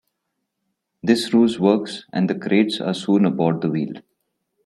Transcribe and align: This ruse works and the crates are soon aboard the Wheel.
This 1.03 1.31
ruse 1.31 1.59
works 1.59 2.05
and 2.11 2.27
the 2.27 2.33
crates 2.33 2.81
are 2.81 2.95
soon 2.95 3.23
aboard 3.23 3.61
the 3.61 3.69
Wheel. 3.69 3.93